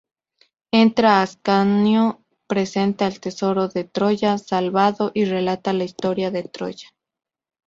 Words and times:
Entra 0.73 1.21
Ascanio, 1.21 2.23
presenta 2.47 3.05
el 3.05 3.19
tesoro 3.19 3.67
de 3.67 3.83
Troya 3.83 4.39
salvado, 4.39 5.11
y 5.13 5.25
relata 5.25 5.73
la 5.73 5.83
historia 5.83 6.31
de 6.31 6.41
Troya. 6.41 6.87